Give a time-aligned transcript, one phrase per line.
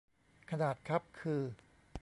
[0.51, 1.41] ขนาดคัพคือ